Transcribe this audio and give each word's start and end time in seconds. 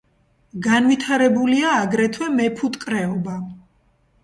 განვითარებულია 0.67 1.75
აგრეთვე 1.83 2.31
მეფუტკრეობა. 2.41 3.39